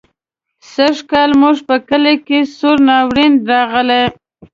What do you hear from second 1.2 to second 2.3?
زموږ په کلي